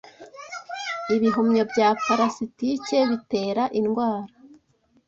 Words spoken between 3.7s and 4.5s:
i ndwara